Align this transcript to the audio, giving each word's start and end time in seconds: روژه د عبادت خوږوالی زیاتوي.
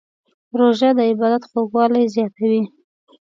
روژه 0.59 0.89
د 0.97 0.99
عبادت 1.11 1.43
خوږوالی 1.49 2.03
زیاتوي. 2.15 2.63